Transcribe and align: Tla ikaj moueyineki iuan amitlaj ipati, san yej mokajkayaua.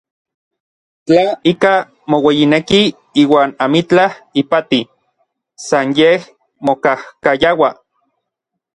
Tla 1.05 1.25
ikaj 1.51 1.77
moueyineki 2.09 2.81
iuan 3.23 3.49
amitlaj 3.65 4.09
ipati, 4.41 4.81
san 5.67 5.87
yej 5.97 6.19
mokajkayaua. 6.65 7.69